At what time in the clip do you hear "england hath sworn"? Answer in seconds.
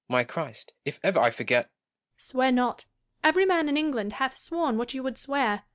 3.77-4.75